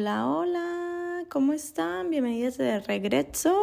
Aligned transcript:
Hola, 0.00 0.28
hola, 0.28 1.24
¿cómo 1.28 1.52
están? 1.52 2.08
Bienvenidos 2.10 2.56
de 2.56 2.78
regreso. 2.78 3.58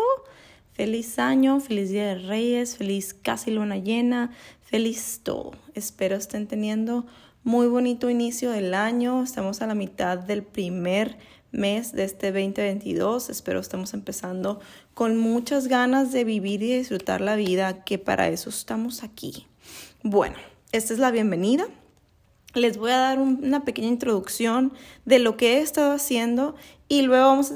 Feliz 0.74 1.18
año, 1.18 1.62
feliz 1.62 1.92
Día 1.92 2.08
de 2.08 2.16
Reyes, 2.16 2.76
feliz 2.76 3.14
casi 3.14 3.52
luna 3.52 3.78
llena, 3.78 4.32
feliz 4.60 5.22
todo. 5.24 5.54
Espero 5.76 6.18
estén 6.18 6.48
teniendo 6.48 7.06
muy 7.46 7.68
bonito 7.68 8.10
inicio 8.10 8.52
del 8.52 8.74
año. 8.74 9.24
Estamos 9.24 9.62
a 9.62 9.68
la 9.68 9.76
mitad 9.76 10.18
del 10.18 10.44
primer 10.44 11.18
mes 11.54 11.94
de 11.94 12.04
este 12.04 12.34
2022. 12.34 13.30
Espero 13.30 13.62
estemos 13.62 13.94
empezando 13.94 14.60
con 14.94 15.16
muchas 15.16 15.70
ganas 15.70 16.12
de 16.12 16.26
vivir 16.26 16.62
y 16.64 16.76
disfrutar 16.76 17.22
la 17.22 17.38
vida, 17.38 17.86
que 17.86 17.98
para 17.98 18.28
eso 18.28 18.50
estamos 18.50 19.04
aquí. 19.04 19.48
Bueno, 20.04 20.36
esta 20.74 20.92
es 20.92 21.00
la 21.00 21.12
bienvenida 21.12 21.66
les 22.56 22.78
voy 22.78 22.92
a 22.92 22.98
dar 22.98 23.20
una 23.20 23.66
pequeña 23.66 23.90
introducción 23.90 24.74
de 25.04 25.20
lo 25.20 25.38
que 25.38 25.58
he 25.58 25.62
estado 25.62 25.92
haciendo 25.92 26.56
y 26.88 27.02
luego 27.02 27.28
vamos 27.28 27.52
a 27.52 27.56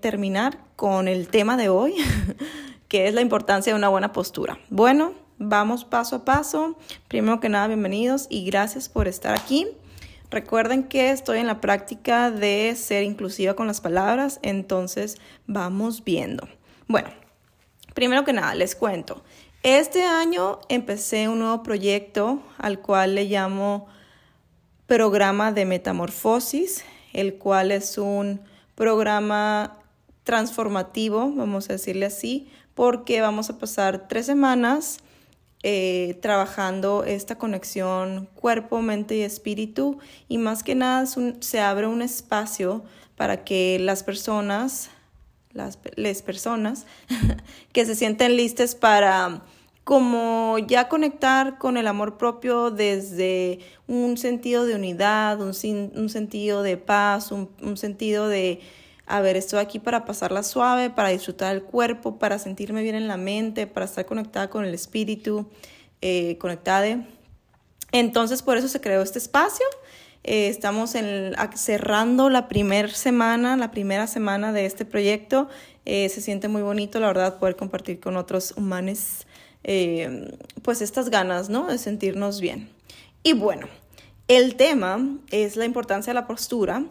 terminar 0.00 0.58
con 0.76 1.08
el 1.08 1.28
tema 1.28 1.56
de 1.56 1.68
hoy, 1.68 1.94
que 2.88 3.06
es 3.06 3.14
la 3.14 3.20
importancia 3.20 3.72
de 3.72 3.78
una 3.78 3.88
buena 3.88 4.12
postura. 4.12 4.58
Bueno, 4.68 5.14
vamos 5.38 5.84
paso 5.84 6.16
a 6.16 6.24
paso. 6.24 6.76
Primero 7.08 7.40
que 7.40 7.48
nada, 7.48 7.68
bienvenidos 7.68 8.26
y 8.28 8.44
gracias 8.44 8.88
por 8.88 9.06
estar 9.06 9.38
aquí. 9.38 9.68
Recuerden 10.30 10.84
que 10.84 11.10
estoy 11.10 11.38
en 11.38 11.46
la 11.46 11.60
práctica 11.60 12.30
de 12.30 12.74
ser 12.76 13.02
inclusiva 13.02 13.54
con 13.54 13.66
las 13.66 13.80
palabras, 13.80 14.38
entonces 14.42 15.18
vamos 15.46 16.04
viendo. 16.04 16.48
Bueno, 16.86 17.08
primero 17.94 18.24
que 18.24 18.32
nada, 18.32 18.54
les 18.54 18.74
cuento. 18.74 19.22
Este 19.62 20.04
año 20.04 20.60
empecé 20.68 21.28
un 21.28 21.40
nuevo 21.40 21.62
proyecto 21.62 22.40
al 22.58 22.80
cual 22.80 23.16
le 23.16 23.24
llamo 23.24 23.88
programa 24.90 25.52
de 25.52 25.66
metamorfosis, 25.66 26.84
el 27.12 27.34
cual 27.34 27.70
es 27.70 27.96
un 27.96 28.40
programa 28.74 29.78
transformativo, 30.24 31.32
vamos 31.32 31.70
a 31.70 31.74
decirle 31.74 32.06
así, 32.06 32.48
porque 32.74 33.20
vamos 33.20 33.50
a 33.50 33.58
pasar 33.60 34.08
tres 34.08 34.26
semanas 34.26 34.98
eh, 35.62 36.18
trabajando 36.20 37.04
esta 37.04 37.38
conexión 37.38 38.28
cuerpo, 38.34 38.82
mente 38.82 39.14
y 39.14 39.20
espíritu. 39.20 40.00
Y 40.26 40.38
más 40.38 40.64
que 40.64 40.74
nada 40.74 41.04
se 41.06 41.60
abre 41.60 41.86
un 41.86 42.02
espacio 42.02 42.82
para 43.14 43.44
que 43.44 43.78
las 43.78 44.02
personas, 44.02 44.90
las, 45.52 45.78
las 45.94 46.22
personas 46.22 46.84
que 47.72 47.86
se 47.86 47.94
sienten 47.94 48.36
listas 48.36 48.74
para 48.74 49.42
como 49.90 50.56
ya 50.68 50.88
conectar 50.88 51.58
con 51.58 51.76
el 51.76 51.88
amor 51.88 52.16
propio 52.16 52.70
desde 52.70 53.58
un 53.88 54.16
sentido 54.18 54.64
de 54.64 54.76
unidad, 54.76 55.40
un, 55.40 55.52
un 55.96 56.08
sentido 56.08 56.62
de 56.62 56.76
paz, 56.76 57.32
un, 57.32 57.50
un, 57.60 57.76
sentido 57.76 58.28
de, 58.28 58.60
a 59.08 59.20
ver, 59.20 59.36
estoy 59.36 59.58
aquí 59.58 59.80
para 59.80 60.04
pasarla 60.04 60.44
suave, 60.44 60.90
para 60.90 61.08
disfrutar 61.08 61.56
el 61.56 61.64
cuerpo, 61.64 62.20
para 62.20 62.38
sentirme 62.38 62.84
bien 62.84 62.94
en 62.94 63.08
la 63.08 63.16
mente, 63.16 63.66
para 63.66 63.84
estar 63.84 64.06
conectada 64.06 64.48
con 64.48 64.64
el 64.64 64.74
espíritu, 64.74 65.48
eh, 66.02 66.38
conectada. 66.38 67.04
Entonces, 67.90 68.42
por 68.42 68.58
eso 68.58 68.68
se 68.68 68.80
creó 68.80 69.02
este 69.02 69.18
espacio. 69.18 69.66
Eh, 70.22 70.46
estamos 70.46 70.94
cerrando 71.56 72.30
la 72.30 72.46
primera 72.46 72.90
semana, 72.90 73.56
la 73.56 73.72
primera 73.72 74.06
semana 74.06 74.52
de 74.52 74.66
este 74.66 74.84
proyecto. 74.84 75.48
Eh, 75.84 76.08
se 76.10 76.20
siente 76.20 76.46
muy 76.46 76.62
bonito, 76.62 77.00
la 77.00 77.08
verdad, 77.08 77.40
poder 77.40 77.56
compartir 77.56 77.98
con 77.98 78.16
otros 78.16 78.54
humanos 78.56 79.26
eh, 79.64 80.36
pues 80.62 80.82
estas 80.82 81.10
ganas, 81.10 81.48
¿no? 81.48 81.66
De 81.66 81.78
sentirnos 81.78 82.40
bien. 82.40 82.70
Y 83.22 83.32
bueno, 83.34 83.68
el 84.28 84.56
tema 84.56 85.18
es 85.30 85.56
la 85.56 85.64
importancia 85.64 86.12
de 86.12 86.14
la 86.14 86.26
postura. 86.26 86.84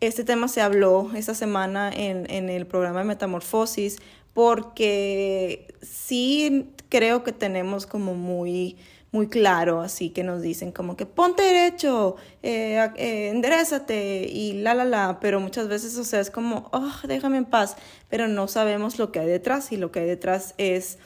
Este 0.00 0.24
tema 0.24 0.48
se 0.48 0.60
habló 0.60 1.10
esta 1.14 1.34
semana 1.34 1.90
en, 1.94 2.30
en 2.30 2.48
el 2.48 2.66
programa 2.66 3.00
de 3.00 3.06
Metamorfosis 3.06 3.98
porque 4.34 5.74
sí 5.82 6.70
creo 6.88 7.24
que 7.24 7.32
tenemos 7.32 7.86
como 7.86 8.14
muy 8.14 8.76
muy 9.16 9.28
claro, 9.28 9.80
así 9.80 10.10
que 10.10 10.22
nos 10.22 10.42
dicen 10.42 10.72
como 10.72 10.94
que 10.96 11.06
ponte 11.06 11.42
derecho, 11.42 12.16
eh, 12.42 12.86
eh, 12.96 13.28
enderezate 13.28 14.28
y 14.30 14.52
la, 14.60 14.74
la, 14.74 14.84
la, 14.84 15.20
pero 15.20 15.40
muchas 15.40 15.68
veces, 15.68 15.96
o 15.96 16.04
sea, 16.04 16.20
es 16.20 16.30
como, 16.30 16.68
oh, 16.72 16.92
déjame 17.08 17.38
en 17.38 17.46
paz, 17.46 17.76
pero 18.10 18.28
no 18.28 18.46
sabemos 18.46 18.98
lo 18.98 19.12
que 19.12 19.20
hay 19.20 19.26
detrás 19.26 19.72
y 19.72 19.78
lo 19.78 19.90
que 19.90 20.00
hay 20.00 20.06
detrás 20.06 20.54
es 20.58 20.98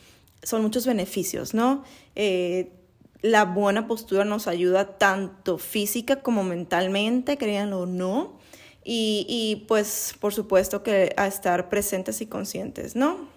son 0.42 0.62
muchos 0.62 0.86
beneficios, 0.86 1.54
¿no? 1.54 1.84
Eh, 2.16 2.72
la 3.22 3.44
buena 3.44 3.86
postura 3.86 4.24
nos 4.24 4.46
ayuda 4.46 4.96
tanto 4.96 5.58
física 5.58 6.22
como 6.22 6.42
mentalmente, 6.42 7.36
créanlo 7.36 7.80
o 7.80 7.86
no. 7.86 8.38
Y, 8.82 9.26
y, 9.28 9.66
pues 9.66 10.14
por 10.20 10.32
supuesto 10.32 10.82
que 10.82 11.12
a 11.18 11.26
estar 11.26 11.68
presentes 11.68 12.22
y 12.22 12.26
conscientes, 12.26 12.96
¿no? 12.96 13.28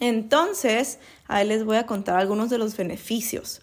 Entonces, 0.00 0.98
ahí 1.28 1.46
les 1.46 1.64
voy 1.64 1.76
a 1.76 1.86
contar 1.86 2.18
algunos 2.18 2.50
de 2.50 2.58
los 2.58 2.76
beneficios. 2.76 3.62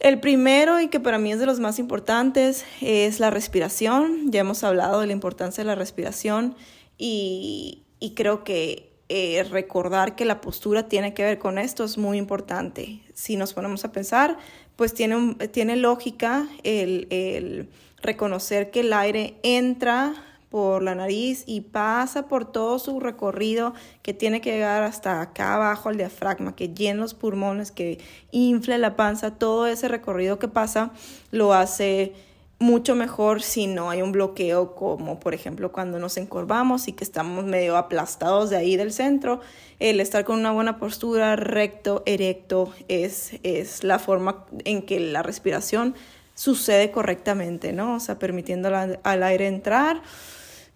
El 0.00 0.20
primero 0.20 0.80
y 0.80 0.88
que 0.88 1.00
para 1.00 1.18
mí 1.18 1.32
es 1.32 1.38
de 1.38 1.46
los 1.46 1.60
más 1.60 1.78
importantes 1.78 2.64
es 2.80 3.20
la 3.20 3.30
respiración. 3.30 4.30
Ya 4.30 4.40
hemos 4.40 4.64
hablado 4.64 5.00
de 5.00 5.06
la 5.06 5.12
importancia 5.12 5.64
de 5.64 5.68
la 5.68 5.74
respiración 5.74 6.56
y, 6.98 7.82
y 8.00 8.14
creo 8.14 8.44
que 8.44 8.95
eh, 9.08 9.44
recordar 9.44 10.16
que 10.16 10.24
la 10.24 10.40
postura 10.40 10.88
tiene 10.88 11.14
que 11.14 11.22
ver 11.22 11.38
con 11.38 11.58
esto 11.58 11.84
es 11.84 11.96
muy 11.96 12.18
importante. 12.18 13.00
Si 13.14 13.36
nos 13.36 13.54
ponemos 13.54 13.84
a 13.84 13.92
pensar, 13.92 14.36
pues 14.74 14.94
tiene, 14.94 15.36
tiene 15.52 15.76
lógica 15.76 16.48
el, 16.64 17.68
reconocer 18.02 18.70
que 18.70 18.80
el 18.80 18.92
aire 18.92 19.36
entra 19.44 20.14
por 20.50 20.82
la 20.82 20.94
nariz 20.94 21.44
y 21.46 21.60
pasa 21.60 22.26
por 22.26 22.50
todo 22.50 22.78
su 22.78 22.98
recorrido 22.98 23.74
que 24.02 24.12
tiene 24.12 24.40
que 24.40 24.52
llegar 24.52 24.82
hasta 24.82 25.20
acá 25.20 25.54
abajo 25.54 25.88
al 25.88 25.96
diafragma, 25.96 26.56
que 26.56 26.68
llena 26.68 27.00
los 27.00 27.14
pulmones, 27.14 27.70
que 27.70 27.98
infle 28.32 28.76
la 28.78 28.96
panza, 28.96 29.38
todo 29.38 29.68
ese 29.68 29.86
recorrido 29.86 30.38
que 30.38 30.48
pasa 30.48 30.92
lo 31.30 31.52
hace 31.54 32.12
mucho 32.58 32.94
mejor 32.94 33.42
si 33.42 33.66
no 33.66 33.90
hay 33.90 34.00
un 34.00 34.12
bloqueo 34.12 34.74
como 34.74 35.20
por 35.20 35.34
ejemplo 35.34 35.72
cuando 35.72 35.98
nos 35.98 36.16
encorvamos 36.16 36.88
y 36.88 36.92
que 36.92 37.04
estamos 37.04 37.44
medio 37.44 37.76
aplastados 37.76 38.50
de 38.50 38.56
ahí 38.56 38.76
del 38.76 38.92
centro. 38.92 39.40
El 39.78 40.00
estar 40.00 40.24
con 40.24 40.38
una 40.38 40.52
buena 40.52 40.78
postura, 40.78 41.36
recto, 41.36 42.02
erecto, 42.06 42.72
es, 42.88 43.32
es 43.42 43.84
la 43.84 43.98
forma 43.98 44.46
en 44.64 44.82
que 44.82 45.00
la 45.00 45.22
respiración 45.22 45.94
sucede 46.34 46.90
correctamente, 46.90 47.72
¿no? 47.72 47.96
O 47.96 48.00
sea, 48.00 48.18
permitiendo 48.18 48.70
al 49.02 49.22
aire 49.22 49.46
entrar, 49.46 50.02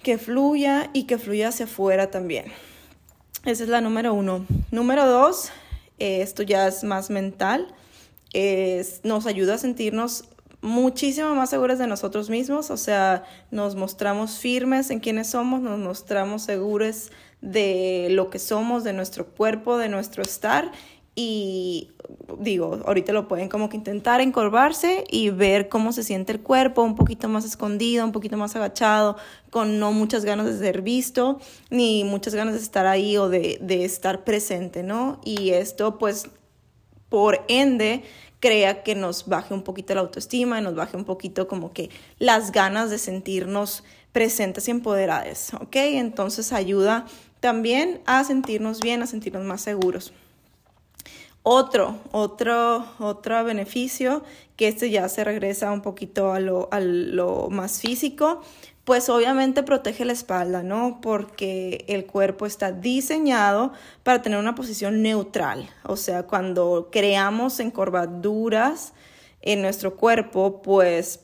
que 0.03 0.19
fluya 0.19 0.91
y 0.93 1.05
que 1.05 1.19
fluya 1.19 1.49
hacia 1.49 1.67
afuera 1.67 2.11
también. 2.11 2.47
Esa 3.45 3.63
es 3.63 3.69
la 3.69 3.81
número 3.81 4.13
uno. 4.13 4.47
Número 4.71 5.07
dos, 5.07 5.51
esto 5.99 6.43
ya 6.43 6.67
es 6.67 6.85
más 6.85 7.11
mental, 7.11 7.69
es, 8.33 9.01
nos 9.03 9.27
ayuda 9.27 9.55
a 9.55 9.59
sentirnos 9.59 10.25
muchísimo 10.63 11.35
más 11.35 11.51
seguras 11.51 11.79
de 11.79 11.87
nosotros 11.87 12.31
mismos, 12.31 12.71
o 12.71 12.77
sea, 12.77 13.25
nos 13.51 13.77
mostramos 13.77 14.39
firmes 14.39 14.91
en 14.91 15.01
quienes 15.01 15.31
somos, 15.31 15.61
nos 15.61 15.79
mostramos 15.79 16.43
seguros 16.43 17.11
de 17.41 18.09
lo 18.11 18.31
que 18.31 18.39
somos, 18.39 18.85
de 18.85 18.93
nuestro 18.93 19.27
cuerpo, 19.27 19.79
de 19.79 19.89
nuestro 19.89 20.23
estar 20.23 20.71
y 21.15 21.91
digo, 22.39 22.81
ahorita 22.87 23.13
lo 23.13 23.29
pueden 23.29 23.49
como 23.49 23.69
que 23.69 23.77
intentar 23.77 24.21
encorvarse 24.21 25.05
y 25.11 25.31
ver 25.31 25.69
cómo 25.69 25.93
se 25.93 26.03
siente 26.03 26.33
el 26.33 26.41
cuerpo, 26.41 26.83
un 26.83 26.95
poquito 26.95 27.29
más 27.29 27.45
escondido, 27.45 28.05
un 28.05 28.13
poquito 28.13 28.37
más 28.37 28.57
agachado, 28.57 29.17
con 29.51 29.79
no 29.79 29.93
muchas 29.93 30.25
ganas 30.25 30.47
de 30.47 30.59
ser 30.59 30.83
visto, 30.83 31.39
ni 31.69 32.05
muchas 32.05 32.35
ganas 32.35 32.55
de 32.55 32.61
estar 32.61 32.87
ahí 32.87 33.17
o 33.17 33.29
de, 33.29 33.59
de 33.61 33.85
estar 33.85 34.25
presente, 34.25 34.83
¿no? 34.83 35.21
Y 35.25 35.51
esto 35.51 35.99
pues 35.99 36.31
por 37.11 37.45
ende 37.49 38.03
crea 38.41 38.83
que 38.83 38.95
nos 38.95 39.29
baje 39.29 39.53
un 39.53 39.63
poquito 39.63 39.95
la 39.95 40.01
autoestima 40.01 40.59
y 40.59 40.63
nos 40.63 40.75
baje 40.75 40.97
un 40.97 41.05
poquito 41.05 41.47
como 41.47 41.73
que 41.75 41.91
las 42.19 42.53
ganas 42.53 42.89
de 42.89 42.97
sentirnos 42.97 43.85
presentes 44.13 44.67
y 44.69 44.71
empoderadas, 44.71 45.53
¿ok? 45.55 45.77
Entonces 45.77 46.53
ayuda 46.53 47.07
también 47.41 48.01
a 48.07 48.25
sentirnos 48.25 48.81
bien, 48.81 49.03
a 49.03 49.07
sentirnos 49.07 49.45
más 49.45 49.61
seguros. 49.61 50.13
Otro, 51.43 51.97
otro, 52.13 52.87
otro 52.99 53.45
beneficio, 53.45 54.23
que 54.57 54.69
este 54.69 54.91
ya 54.91 55.09
se 55.09 55.25
regresa 55.25 55.73
un 55.73 55.81
poquito 55.81 56.33
a 56.33 56.41
lo, 56.41 56.69
a 56.71 56.81
lo 56.81 57.49
más 57.51 57.81
físico, 57.81 58.43
pues 58.91 59.09
obviamente 59.09 59.63
protege 59.63 60.05
la 60.05 60.13
espalda, 60.13 60.65
¿no? 60.65 60.99
Porque 61.01 61.85
el 61.87 62.07
cuerpo 62.07 62.45
está 62.45 62.73
diseñado 62.73 63.73
para 64.03 64.21
tener 64.21 64.37
una 64.37 64.57
posición 64.57 65.01
neutral. 65.01 65.71
O 65.85 65.95
sea, 65.95 66.25
cuando 66.25 66.89
creamos 66.91 67.61
encorvaduras 67.61 68.93
en 69.43 69.63
nuestro 69.63 69.95
cuerpo, 69.95 70.61
pues 70.61 71.21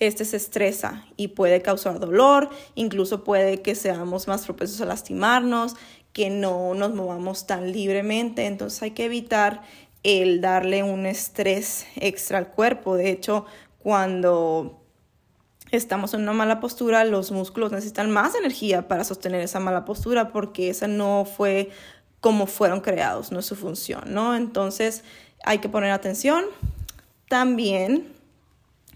este 0.00 0.26
se 0.26 0.36
estresa 0.36 1.06
y 1.16 1.28
puede 1.28 1.62
causar 1.62 1.98
dolor, 1.98 2.50
incluso 2.74 3.24
puede 3.24 3.62
que 3.62 3.74
seamos 3.74 4.28
más 4.28 4.44
propensos 4.44 4.78
a 4.82 4.84
lastimarnos, 4.84 5.76
que 6.12 6.28
no 6.28 6.74
nos 6.74 6.92
movamos 6.92 7.46
tan 7.46 7.72
libremente. 7.72 8.44
Entonces 8.44 8.82
hay 8.82 8.90
que 8.90 9.06
evitar 9.06 9.62
el 10.02 10.42
darle 10.42 10.82
un 10.82 11.06
estrés 11.06 11.86
extra 11.96 12.36
al 12.36 12.50
cuerpo. 12.50 12.96
De 12.96 13.08
hecho, 13.08 13.46
cuando 13.78 14.81
estamos 15.72 16.14
en 16.14 16.20
una 16.20 16.32
mala 16.34 16.60
postura, 16.60 17.04
los 17.04 17.32
músculos 17.32 17.72
necesitan 17.72 18.10
más 18.10 18.34
energía 18.34 18.88
para 18.88 19.04
sostener 19.04 19.40
esa 19.40 19.58
mala 19.58 19.84
postura 19.84 20.30
porque 20.30 20.68
esa 20.68 20.86
no 20.86 21.24
fue 21.24 21.70
como 22.20 22.46
fueron 22.46 22.80
creados, 22.80 23.32
no 23.32 23.40
es 23.40 23.46
su 23.46 23.56
función, 23.56 24.02
¿no? 24.06 24.36
Entonces 24.36 25.02
hay 25.44 25.58
que 25.58 25.68
poner 25.68 25.90
atención. 25.90 26.44
También 27.28 28.06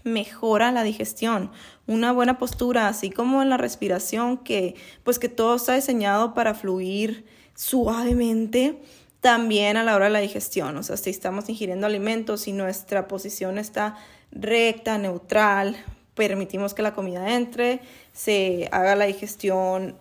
mejora 0.03 0.71
la 0.71 0.83
digestión, 0.83 1.51
una 1.87 2.11
buena 2.13 2.37
postura, 2.37 2.87
así 2.87 3.09
como 3.09 3.41
en 3.41 3.49
la 3.49 3.57
respiración, 3.57 4.37
que 4.37 4.75
pues 5.03 5.19
que 5.19 5.29
todo 5.29 5.55
está 5.55 5.75
diseñado 5.75 6.33
para 6.33 6.53
fluir 6.53 7.25
suavemente, 7.55 8.79
también 9.19 9.77
a 9.77 9.83
la 9.83 9.95
hora 9.95 10.05
de 10.05 10.11
la 10.11 10.19
digestión, 10.19 10.77
o 10.77 10.83
sea, 10.83 10.95
si 10.95 11.09
estamos 11.09 11.49
ingiriendo 11.49 11.87
alimentos 11.87 12.47
y 12.47 12.53
nuestra 12.53 13.07
posición 13.07 13.57
está 13.57 13.97
recta, 14.31 14.97
neutral, 14.99 15.75
permitimos 16.17 16.73
que 16.73 16.81
la 16.81 16.93
comida 16.93 17.35
entre, 17.35 17.79
se 18.11 18.67
haga 18.73 18.95
la 18.95 19.05
digestión 19.05 19.95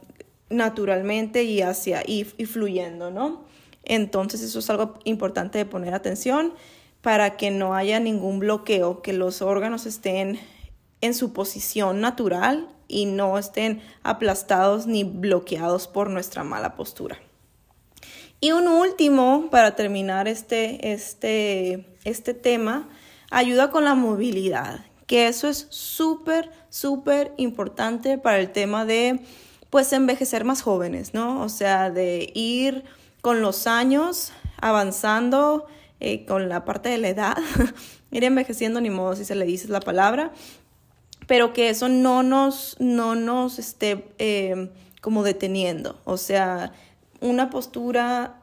naturalmente 0.48 1.44
y 1.44 1.60
hacia 1.60 2.02
y, 2.04 2.24
fluyendo, 2.24 3.10
¿no? 3.10 3.44
Entonces 3.84 4.42
eso 4.42 4.58
es 4.58 4.70
algo 4.70 4.98
importante 5.04 5.58
de 5.58 5.66
poner 5.66 5.94
atención 5.94 6.54
para 7.02 7.36
que 7.36 7.52
no 7.52 7.74
haya 7.74 8.00
ningún 8.00 8.40
bloqueo, 8.40 9.02
que 9.02 9.12
los 9.12 9.42
órganos 9.42 9.86
estén 9.86 10.40
en 11.02 11.14
su 11.14 11.32
posición 11.32 12.00
natural 12.00 12.68
y 12.88 13.04
no 13.06 13.38
estén 13.38 13.82
aplastados 14.02 14.86
ni 14.86 15.04
bloqueados 15.04 15.86
por 15.86 16.10
nuestra 16.10 16.42
mala 16.42 16.74
postura. 16.74 17.18
Y 18.40 18.52
un 18.52 18.66
último, 18.68 19.48
para 19.50 19.76
terminar 19.76 20.28
este, 20.28 20.92
este, 20.92 21.86
este 22.04 22.34
tema, 22.34 22.88
ayuda 23.30 23.70
con 23.70 23.84
la 23.84 23.94
movilidad 23.94 24.85
que 25.06 25.28
eso 25.28 25.48
es 25.48 25.66
súper, 25.70 26.50
súper 26.68 27.32
importante 27.36 28.18
para 28.18 28.38
el 28.38 28.50
tema 28.50 28.84
de, 28.84 29.20
pues, 29.70 29.92
envejecer 29.92 30.44
más 30.44 30.62
jóvenes, 30.62 31.14
¿no? 31.14 31.42
O 31.42 31.48
sea, 31.48 31.90
de 31.90 32.30
ir 32.34 32.84
con 33.20 33.40
los 33.40 33.66
años 33.66 34.32
avanzando 34.60 35.66
eh, 36.00 36.26
con 36.26 36.48
la 36.48 36.64
parte 36.64 36.88
de 36.88 36.98
la 36.98 37.08
edad, 37.08 37.36
ir 38.10 38.24
envejeciendo, 38.24 38.80
ni 38.80 38.90
modo 38.90 39.16
si 39.16 39.24
se 39.24 39.34
le 39.34 39.46
dice 39.46 39.68
la 39.68 39.80
palabra, 39.80 40.32
pero 41.26 41.52
que 41.52 41.70
eso 41.70 41.88
no 41.88 42.22
nos, 42.22 42.76
no 42.78 43.14
nos 43.14 43.58
esté 43.58 44.08
eh, 44.18 44.70
como 45.00 45.22
deteniendo. 45.22 46.00
O 46.04 46.16
sea, 46.16 46.72
una 47.20 47.50
postura 47.50 48.42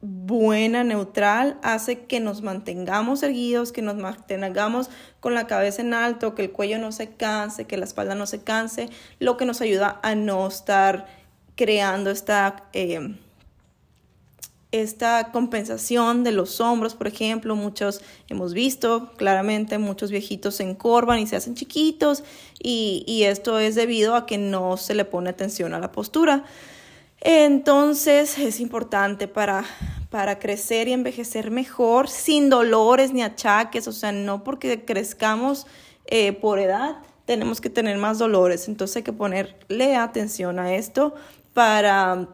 buena, 0.00 0.84
neutral, 0.84 1.58
hace 1.62 2.04
que 2.04 2.20
nos 2.20 2.42
mantengamos 2.42 3.22
erguidos, 3.22 3.72
que 3.72 3.82
nos 3.82 3.96
mantengamos 3.96 4.90
con 5.20 5.34
la 5.34 5.46
cabeza 5.46 5.82
en 5.82 5.92
alto, 5.92 6.34
que 6.34 6.42
el 6.42 6.52
cuello 6.52 6.78
no 6.78 6.92
se 6.92 7.10
canse, 7.10 7.66
que 7.66 7.76
la 7.76 7.84
espalda 7.84 8.14
no 8.14 8.26
se 8.26 8.42
canse, 8.42 8.90
lo 9.18 9.36
que 9.36 9.44
nos 9.44 9.60
ayuda 9.60 9.98
a 10.02 10.14
no 10.14 10.46
estar 10.46 11.06
creando 11.56 12.10
esta, 12.10 12.68
eh, 12.72 13.16
esta 14.70 15.32
compensación 15.32 16.22
de 16.22 16.30
los 16.30 16.60
hombros, 16.60 16.94
por 16.94 17.08
ejemplo, 17.08 17.56
muchos 17.56 18.00
hemos 18.28 18.54
visto 18.54 19.12
claramente, 19.16 19.78
muchos 19.78 20.12
viejitos 20.12 20.56
se 20.56 20.62
encorvan 20.62 21.18
y 21.18 21.26
se 21.26 21.34
hacen 21.34 21.56
chiquitos 21.56 22.22
y, 22.60 23.02
y 23.08 23.24
esto 23.24 23.58
es 23.58 23.74
debido 23.74 24.14
a 24.14 24.26
que 24.26 24.38
no 24.38 24.76
se 24.76 24.94
le 24.94 25.04
pone 25.04 25.30
atención 25.30 25.74
a 25.74 25.80
la 25.80 25.90
postura. 25.90 26.44
Entonces 27.20 28.38
es 28.38 28.60
importante 28.60 29.28
para, 29.28 29.64
para 30.10 30.38
crecer 30.38 30.88
y 30.88 30.92
envejecer 30.92 31.50
mejor, 31.50 32.08
sin 32.08 32.48
dolores 32.48 33.12
ni 33.12 33.22
achaques, 33.22 33.88
o 33.88 33.92
sea, 33.92 34.12
no 34.12 34.44
porque 34.44 34.84
crezcamos 34.84 35.66
eh, 36.06 36.32
por 36.32 36.58
edad 36.58 36.98
tenemos 37.28 37.60
que 37.60 37.68
tener 37.68 37.98
más 37.98 38.18
dolores, 38.18 38.68
entonces 38.68 38.96
hay 38.96 39.02
que 39.02 39.12
ponerle 39.12 39.96
atención 39.96 40.58
a 40.58 40.74
esto 40.74 41.14
para, 41.52 42.26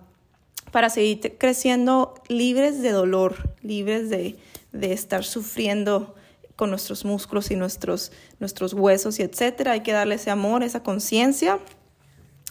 para 0.71 0.89
seguir 0.89 1.37
creciendo 1.37 2.15
libres 2.29 2.81
de 2.81 2.93
dolor, 2.93 3.57
libres 3.61 4.09
de, 4.09 4.37
de 4.71 4.93
estar 4.93 5.25
sufriendo 5.25 6.15
con 6.55 6.71
nuestros 6.71 7.05
músculos 7.05 7.51
y 7.51 7.57
nuestros, 7.57 8.13
nuestros 8.39 8.73
huesos 8.73 9.19
y 9.19 9.23
etcétera. 9.23 9.73
Hay 9.73 9.81
que 9.81 9.91
darle 9.91 10.15
ese 10.15 10.31
amor, 10.31 10.63
esa 10.63 10.85
conciencia. 10.85 11.59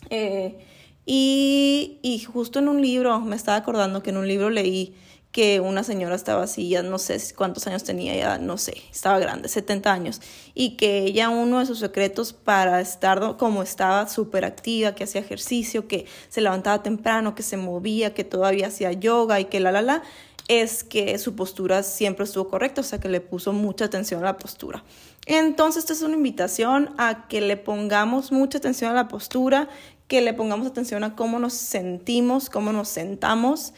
Eh, 0.09 0.57
y, 1.05 1.99
y 2.01 2.19
justo 2.19 2.59
en 2.59 2.67
un 2.67 2.81
libro, 2.81 3.19
me 3.21 3.35
estaba 3.35 3.57
acordando 3.57 4.03
que 4.03 4.11
en 4.11 4.17
un 4.17 4.27
libro 4.27 4.49
leí 4.49 4.95
que 5.33 5.59
una 5.59 5.83
señora 5.83 6.13
estaba 6.15 6.43
así, 6.43 6.69
ya 6.69 6.83
no 6.83 6.99
sé 6.99 7.17
cuántos 7.35 7.65
años 7.65 7.83
tenía, 7.83 8.15
ya 8.15 8.37
no 8.37 8.59
sé, 8.59 8.75
estaba 8.91 9.17
grande, 9.17 9.49
70 9.49 9.91
años, 9.91 10.21
y 10.53 10.77
que 10.77 10.99
ella 10.99 11.29
uno 11.29 11.57
de 11.57 11.65
sus 11.65 11.79
secretos 11.79 12.33
para 12.33 12.79
estar 12.79 13.35
como 13.37 13.63
estaba 13.63 14.07
súper 14.07 14.45
activa, 14.45 14.93
que 14.93 15.05
hacía 15.05 15.21
ejercicio, 15.21 15.87
que 15.87 16.05
se 16.29 16.39
levantaba 16.39 16.83
temprano, 16.83 17.33
que 17.33 17.41
se 17.41 17.57
movía, 17.57 18.13
que 18.13 18.23
todavía 18.23 18.67
hacía 18.67 18.91
yoga 18.91 19.39
y 19.39 19.45
que 19.45 19.59
la, 19.59 19.71
la, 19.71 19.81
la, 19.81 20.03
es 20.47 20.83
que 20.83 21.17
su 21.17 21.35
postura 21.35 21.83
siempre 21.83 22.25
estuvo 22.25 22.49
correcta, 22.49 22.81
o 22.81 22.83
sea 22.83 22.99
que 22.99 23.09
le 23.09 23.21
puso 23.21 23.53
mucha 23.53 23.85
atención 23.85 24.21
a 24.21 24.25
la 24.25 24.37
postura. 24.37 24.83
Entonces, 25.25 25.83
esta 25.83 25.93
es 25.93 26.01
una 26.01 26.15
invitación 26.15 26.93
a 26.97 27.27
que 27.27 27.41
le 27.41 27.55
pongamos 27.55 28.31
mucha 28.31 28.57
atención 28.57 28.91
a 28.91 28.93
la 28.93 29.07
postura, 29.07 29.69
que 30.07 30.21
le 30.21 30.33
pongamos 30.33 30.67
atención 30.67 31.03
a 31.03 31.15
cómo 31.15 31.39
nos 31.39 31.53
sentimos, 31.53 32.49
cómo 32.49 32.73
nos 32.73 32.89
sentamos 32.89 33.73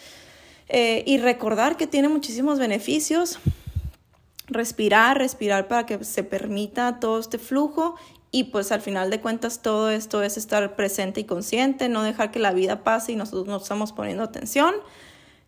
eh, 0.68 1.04
y 1.06 1.20
recordar 1.20 1.78
que 1.78 1.88
tiene 1.88 2.10
muchísimos 2.10 2.58
beneficios. 2.58 3.40
Respirar, 4.48 5.18
respirar 5.18 5.68
para 5.68 5.86
que 5.86 6.04
se 6.04 6.24
permita 6.24 7.00
todo 7.00 7.20
este 7.20 7.40
flujo 7.40 7.96
y 8.32 8.46
pues 8.46 8.72
al 8.72 8.82
final 8.82 9.10
de 9.10 9.20
cuentas 9.20 9.62
todo 9.62 9.90
esto 9.90 10.22
es 10.22 10.38
estar 10.38 10.76
presente 10.76 11.22
y 11.22 11.24
consciente, 11.24 11.90
no 11.90 12.04
dejar 12.04 12.32
que 12.32 12.40
la 12.40 12.54
vida 12.54 12.84
pase 12.84 13.14
y 13.14 13.16
nosotros 13.16 13.48
no 13.48 13.58
estamos 13.58 13.92
poniendo 13.92 14.24
atención. 14.24 14.76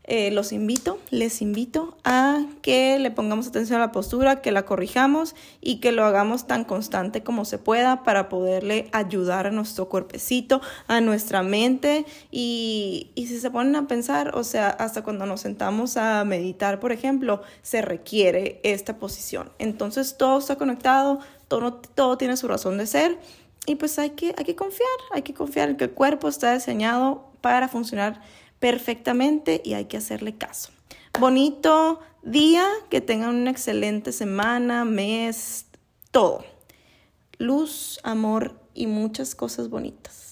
Eh, 0.10 0.32
los 0.32 0.54
invito, 0.54 1.00
les 1.12 1.42
invito 1.42 1.98
a 2.06 2.46
que 2.62 2.98
le 2.98 3.12
pongamos 3.12 3.48
atención 3.48 3.82
a 3.82 3.88
la 3.88 3.92
postura, 3.92 4.42
que 4.42 4.54
la 4.54 4.64
corrijamos 4.64 5.36
y 5.60 5.82
que 5.82 5.92
lo 5.92 6.06
hagamos 6.06 6.48
tan 6.48 6.64
constante 6.64 7.24
como 7.24 7.44
se 7.44 7.58
pueda 7.58 8.04
para 8.06 8.30
poderle 8.30 8.88
ayudar 8.94 9.48
a 9.48 9.52
nuestro 9.52 9.90
cuerpecito, 9.90 10.62
a 10.88 11.02
nuestra 11.02 11.44
mente 11.44 12.06
y, 12.32 13.12
y 13.16 13.28
si 13.28 13.38
se 13.38 13.52
ponen 13.52 13.76
a 13.76 13.88
pensar, 13.88 14.34
o 14.34 14.46
sea, 14.46 14.70
hasta 14.70 15.04
cuando 15.04 15.26
nos 15.26 15.42
sentamos 15.42 15.98
a 15.98 16.24
meditar, 16.24 16.80
por 16.80 16.94
ejemplo, 16.94 17.42
se 17.62 17.82
requiere 17.82 18.62
esta 18.64 19.00
posición. 19.00 19.52
Entonces 19.60 20.16
todo 20.18 20.40
está 20.40 20.56
conectado, 20.56 21.20
todo, 21.50 21.74
todo 21.74 22.18
tiene 22.18 22.38
su 22.38 22.48
razón 22.48 22.78
de 22.78 22.88
ser 22.88 23.20
y 23.66 23.76
pues 23.76 24.00
hay 24.00 24.12
que, 24.12 24.34
hay 24.38 24.46
que 24.46 24.56
confiar, 24.56 24.88
hay 25.12 25.24
que 25.24 25.34
confiar 25.34 25.68
en 25.68 25.76
que 25.76 25.84
el 25.84 25.92
cuerpo 25.92 26.30
está 26.30 26.54
diseñado 26.54 27.26
para 27.42 27.68
funcionar 27.68 28.22
perfectamente 28.60 29.62
y 29.64 29.74
hay 29.74 29.86
que 29.86 29.98
hacerle 29.98 30.36
caso. 30.36 30.72
Bonito 31.20 32.00
día, 32.24 32.68
que 32.90 33.02
tengan 33.02 33.36
una 33.36 33.52
excelente 33.52 34.12
semana, 34.12 34.86
mes, 34.86 35.66
todo. 36.12 36.44
Luz, 37.38 38.00
amor 38.04 38.60
y 38.74 38.88
muchas 38.88 39.36
cosas 39.36 39.70
bonitas. 39.70 40.27